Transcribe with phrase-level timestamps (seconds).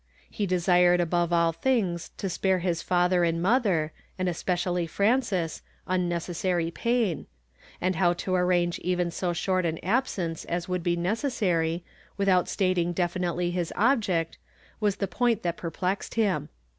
[0.31, 6.71] He desired above all things to si)are Ids father and motlier, and especially Frances, unnecessary
[6.71, 7.27] jjain;
[7.79, 10.95] and how to ari'ange even so short an absence as would b(!
[10.95, 11.83] necessary,
[12.17, 14.39] without stating definitely his object,
[14.79, 16.49] was the pohit that perplexed him.